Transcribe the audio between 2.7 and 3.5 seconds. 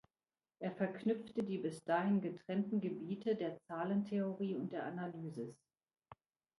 Gebiete